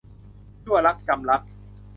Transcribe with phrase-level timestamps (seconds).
[0.65, 1.49] ยั่วรัก- จำลักษณ์